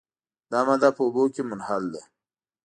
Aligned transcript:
دا 0.51 0.59
ماده 0.67 0.89
په 0.95 1.01
اوبو 1.05 1.23
کې 1.33 1.41
منحل 1.49 1.83
ده. 1.93 2.01